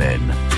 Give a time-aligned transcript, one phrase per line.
[0.00, 0.49] semaine.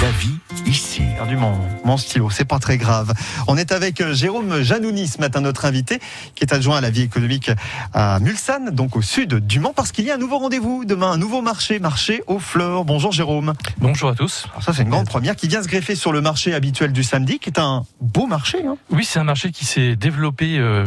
[0.00, 1.02] La vie ici.
[1.16, 3.12] perdu mon, mon stylo, c'est pas très grave.
[3.48, 5.98] On est avec euh, Jérôme Janouni ce matin, notre invité,
[6.34, 7.50] qui est adjoint à la vie économique
[7.94, 11.12] à Mulsanne, donc au sud du Mans, parce qu'il y a un nouveau rendez-vous demain,
[11.12, 12.84] un nouveau marché, marché aux fleurs.
[12.84, 13.54] Bonjour Jérôme.
[13.78, 14.46] Bonjour à tous.
[14.50, 17.02] Alors ça c'est une grande première qui vient se greffer sur le marché habituel du
[17.02, 18.58] samedi, qui est un beau marché.
[18.64, 18.76] Hein.
[18.90, 20.86] Oui, c'est un marché qui s'est développé euh,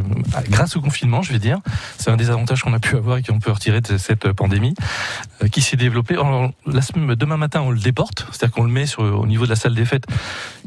[0.50, 1.60] grâce au confinement, je vais dire.
[1.98, 4.76] C'est un des avantages qu'on a pu avoir et qu'on peut retirer de cette pandémie,
[5.44, 6.14] euh, qui s'est développé.
[6.14, 9.46] Alors, la semaine, demain matin, on le déporte, c'est-à-dire qu'on le met sur, au niveau
[9.46, 10.06] de la salle des fêtes,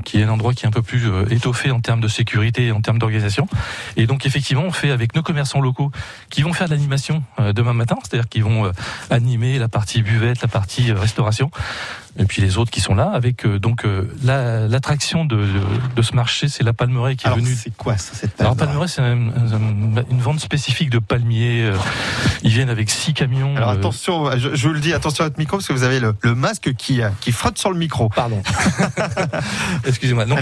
[0.05, 2.67] qui est un endroit qui est un peu plus euh, étoffé en termes de sécurité
[2.67, 3.49] et en termes d'organisation.
[3.97, 5.91] Et donc, effectivement, on fait avec nos commerçants locaux
[6.31, 8.73] qui vont faire de l'animation euh, demain matin, c'est-à-dire qu'ils vont euh,
[9.11, 11.51] animer la partie buvette, la partie restauration,
[12.19, 15.61] et puis les autres qui sont là, avec euh, donc euh, la- l'attraction de, de,
[15.97, 18.57] de ce marché, c'est la palmeraie qui est Alors venue c'est quoi ça, cette alors
[18.57, 21.63] palmeraie Palmeraie, c'est un- un- une vente spécifique de palmiers.
[21.65, 21.77] euh,
[22.43, 23.57] Ils viennent avec six camions.
[23.57, 25.99] Alors attention, je, je vous le dis, attention à votre micro, parce que vous avez
[26.01, 28.09] le, le masque qui, qui frotte sur le micro.
[28.11, 28.43] Pardon.
[29.87, 30.25] Excusez-moi.
[30.27, 30.39] Donc,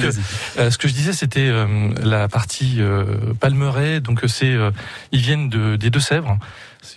[0.58, 3.04] euh, ce que je disais, c'était euh, la partie euh,
[3.40, 4.00] Palmeraie.
[4.00, 4.70] Donc, c'est euh,
[5.12, 6.38] ils viennent de, des Deux-Sèvres.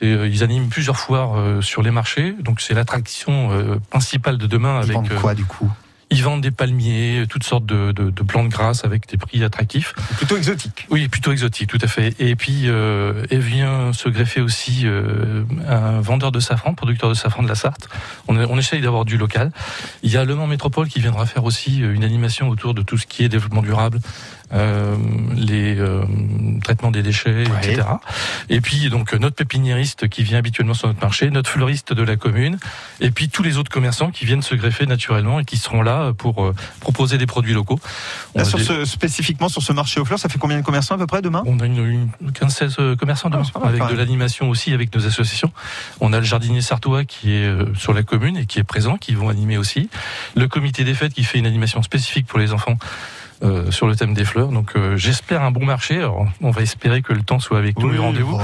[0.02, 2.36] Euh, ils animent plusieurs foires euh, sur les marchés.
[2.39, 4.64] Donc, c'est l'attraction euh, principale de demain.
[4.80, 5.71] Ils Avec, vendent euh, quoi du coup?
[6.11, 9.44] ils vendent des palmiers, euh, toutes sortes de, de, de plantes grasses avec des prix
[9.44, 9.94] attractifs.
[10.17, 10.85] Plutôt exotique.
[10.91, 12.13] Oui, plutôt exotique, tout à fait.
[12.19, 17.16] Et puis, euh, et vient se greffer aussi euh, un vendeur de safran, producteur de
[17.16, 17.89] safran de la Sarthe.
[18.27, 19.52] On, on essaye d'avoir du local.
[20.03, 22.97] Il y a Le Mans Métropole qui viendra faire aussi une animation autour de tout
[22.97, 23.99] ce qui est développement durable,
[24.52, 26.04] les euh,
[26.64, 27.58] traitements des déchets, Ouais.
[27.72, 27.82] etc.
[28.50, 32.16] Et puis, donc, notre pépiniériste qui vient habituellement sur notre marché, notre fleuriste de la
[32.16, 32.58] commune,
[33.02, 36.14] et puis tous les autres commerçants qui viennent se greffer naturellement et qui seront là
[36.14, 37.80] pour euh, proposer des produits locaux.
[38.36, 40.96] Là, sur des- ce, spécifiquement sur ce marché aux fleurs, ça fait combien de commerçants
[40.96, 41.44] à peu près demain?
[41.46, 41.78] On a une,
[42.22, 45.52] une 15-16 euh, commerçants demain, Ah, avec de l'animation aussi avec nos associations.
[46.00, 48.98] On a le jardinier sartois qui est euh, sur la commune et qui est présent,
[48.98, 49.90] qui vont animer aussi.
[50.36, 52.78] Le comité des fêtes qui fait une animation spécifique pour les enfants.
[53.46, 55.98] Euh, sur le thème des fleurs, donc euh, j'espère un bon marché.
[56.00, 57.89] Alors, on va espérer que le temps soit avec nous.
[57.89, 58.39] Oui, rendez-vous.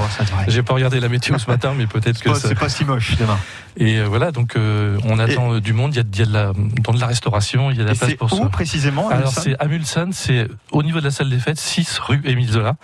[0.48, 2.48] J'ai pas regardé la météo ce matin, mais peut-être C'est que pas, ça...
[2.48, 3.38] c'est pas si moche demain.
[3.76, 5.94] Et euh, voilà, donc on attend du monde.
[5.94, 6.52] Il y a, il y a de la,
[6.82, 8.36] dans de la restauration, il y a de la Et place c'est pour ça.
[8.36, 11.58] où précisément à Alors c'est à Mulsanne, c'est au niveau de la salle des fêtes,
[11.58, 12.76] 6 rue Émile Zola.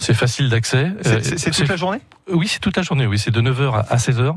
[0.00, 0.92] C'est facile d'accès.
[1.02, 1.98] C'est- C'est c'est toute la journée?
[2.28, 4.34] Oui, c'est toute la journée, oui, c'est de 9h à 16h.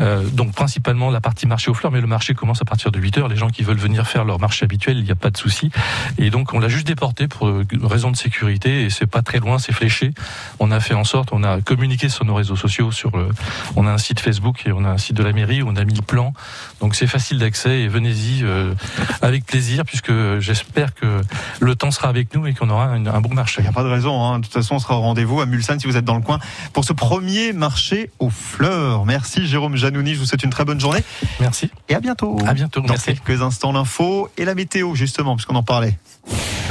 [0.00, 2.98] Euh, donc principalement la partie marché aux fleurs, mais le marché commence à partir de
[2.98, 3.28] 8h.
[3.28, 5.70] Les gens qui veulent venir faire leur marché habituel, il n'y a pas de souci.
[6.16, 9.40] Et donc on l'a juste déporté pour euh, raison de sécurité et c'est pas très
[9.40, 10.12] loin, c'est fléché.
[10.58, 13.28] On a fait en sorte, on a communiqué sur nos réseaux sociaux, sur le,
[13.76, 15.76] on a un site Facebook et on a un site de la mairie où on
[15.76, 16.32] a mis le plan.
[16.80, 18.72] Donc c'est facile d'accès et venez-y euh,
[19.20, 21.20] avec plaisir puisque j'espère que
[21.60, 23.60] le temps sera avec nous et qu'on aura un, un bon marché.
[23.60, 24.24] Il n'y a pas de raison.
[24.24, 24.38] hein.
[24.38, 26.38] De toute façon, on sera au rendez-vous à Mulsanne si vous êtes dans le coin
[26.72, 29.04] pour ce premier marché aux fleurs.
[29.04, 30.14] Merci Jérôme Janouni.
[30.14, 31.02] Je vous souhaite une très bonne journée
[31.40, 31.68] Merci.
[31.88, 32.38] et à bientôt.
[32.46, 32.80] À bientôt.
[32.80, 33.06] Dans Merci.
[33.06, 35.98] quelques instants, l'info et la météo, justement, puisqu'on en parlait.